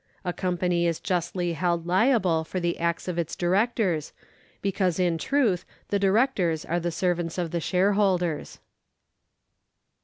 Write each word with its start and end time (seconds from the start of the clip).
A 0.25 0.33
company 0.33 0.87
is 0.87 0.99
justly 0.99 1.53
held 1.53 1.85
liable 1.85 2.43
for 2.43 2.59
the 2.59 2.79
acts 2.79 3.07
of 3.07 3.19
its 3.19 3.35
directors, 3.35 4.13
because 4.59 4.99
in 4.99 5.19
truth 5.19 5.63
the 5.89 5.99
directors 5.99 6.65
are 6.65 6.79
the 6.79 6.89
servants 6.89 7.37
of 7.37 7.51
the 7.51 7.59
shareholders. 7.61 8.57